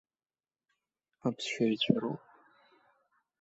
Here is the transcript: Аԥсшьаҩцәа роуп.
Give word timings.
Аԥсшьаҩцәа 1.27 1.95
роуп. 2.01 2.21